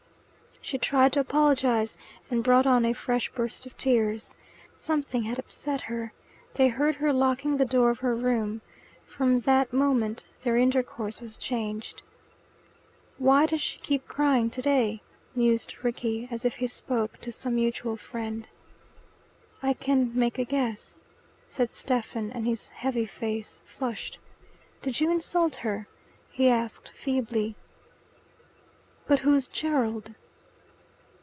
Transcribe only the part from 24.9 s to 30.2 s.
you insult her?" he asked feebly. "But who's Gerald?"